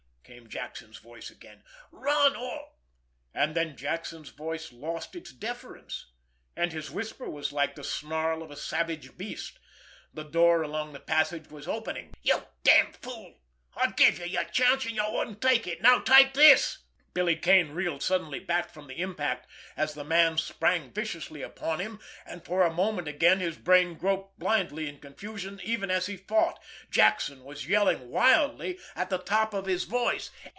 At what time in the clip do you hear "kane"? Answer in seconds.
17.35-17.71